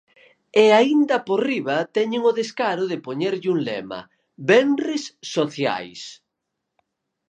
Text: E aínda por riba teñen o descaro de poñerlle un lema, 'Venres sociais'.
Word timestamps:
E 0.63 0.65
aínda 0.79 1.17
por 1.27 1.39
riba 1.49 1.77
teñen 1.95 2.21
o 2.29 2.35
descaro 2.39 2.83
de 2.91 2.97
poñerlle 3.05 3.49
un 3.55 3.59
lema, 3.69 3.99
'Venres 4.47 5.03
sociais'. 5.35 6.07